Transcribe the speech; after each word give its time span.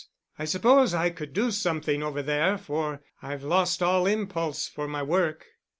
I 0.39 0.45
suppose 0.45 0.95
I 0.95 1.11
could 1.11 1.31
do 1.31 1.51
something 1.51 2.01
over 2.01 2.23
there 2.23 2.57
for 2.57 3.03
I've 3.21 3.43
lost 3.43 3.83
all 3.83 4.07
impulse 4.07 4.67
for 4.67 4.87
my 4.87 5.03
work. 5.03 5.45